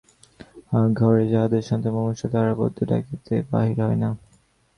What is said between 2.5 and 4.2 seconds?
বৈদ্য ডাকিতে বাহির হয় না।